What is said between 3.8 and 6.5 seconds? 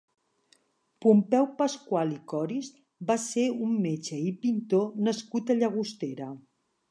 metge i pintor nascut a Llagostera.